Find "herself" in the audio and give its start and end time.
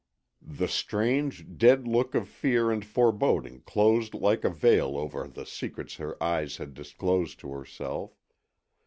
7.51-8.17